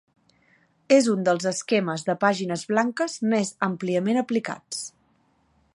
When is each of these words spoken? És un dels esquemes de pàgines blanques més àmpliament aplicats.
És 0.95 1.09
un 1.15 1.19
dels 1.27 1.45
esquemes 1.51 2.07
de 2.07 2.15
pàgines 2.23 2.65
blanques 2.73 3.19
més 3.35 3.53
àmpliament 3.69 4.23
aplicats. 4.25 4.83